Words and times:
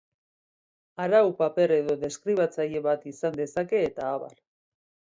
Arau 1.03 1.29
paper 1.43 1.75
edo 1.77 1.99
deskribatzaile 2.05 2.85
bat 2.89 3.07
izan 3.17 3.39
dezake, 3.43 3.85
eta 3.93 4.15
abar. 4.19 4.39